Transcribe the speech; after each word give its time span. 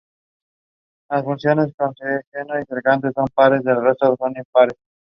Las 1.11 1.23
funciones 1.23 1.71
coseno 1.77 2.59
y 2.59 2.65
secante 2.65 3.11
son 3.13 3.27
pares, 3.35 3.63
el 3.67 3.83
resto 3.83 4.15
son 4.17 4.33
impares. 4.35 4.75